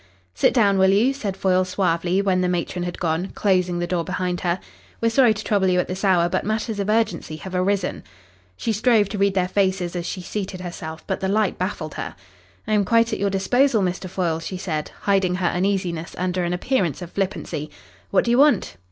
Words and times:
"Sit 0.33 0.51
down, 0.51 0.79
will 0.79 0.89
you," 0.89 1.13
said 1.13 1.37
Foyle 1.37 1.63
suavely, 1.63 2.23
when 2.23 2.41
the 2.41 2.49
matron 2.49 2.85
had 2.85 2.97
gone, 2.99 3.27
closing 3.35 3.77
the 3.77 3.85
door 3.85 4.03
behind 4.03 4.41
her. 4.41 4.59
"We're 4.99 5.11
sorry 5.11 5.31
to 5.35 5.43
trouble 5.43 5.67
you 5.67 5.79
at 5.79 5.87
this 5.87 6.03
hour, 6.03 6.27
but 6.27 6.43
matters 6.43 6.79
of 6.79 6.89
urgency 6.89 7.35
have 7.35 7.53
arisen." 7.53 8.01
She 8.57 8.71
strove 8.73 9.09
to 9.09 9.19
read 9.19 9.35
their 9.35 9.47
faces 9.47 9.95
as 9.95 10.07
she 10.07 10.21
seated 10.21 10.59
herself, 10.61 11.05
but 11.05 11.19
the 11.19 11.27
light 11.27 11.59
baffled 11.59 11.93
her. 11.93 12.15
"I 12.65 12.73
am 12.73 12.83
quite 12.83 13.13
at 13.13 13.19
your 13.19 13.29
disposal, 13.29 13.83
Mr. 13.83 14.09
Foyle," 14.09 14.39
she 14.39 14.57
said, 14.57 14.89
hiding 15.01 15.35
her 15.35 15.45
uneasiness 15.49 16.15
under 16.17 16.45
an 16.45 16.53
appearance 16.53 17.03
of 17.03 17.11
flippancy. 17.11 17.69
"What 18.09 18.25
do 18.25 18.31
you 18.31 18.39
want?" 18.39 18.77